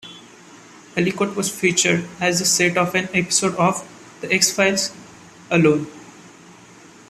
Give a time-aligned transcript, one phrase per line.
[0.97, 3.87] Ellicott was featured as the set of an episode of
[4.21, 4.91] "The X-Files",
[5.51, 5.85] "Alone".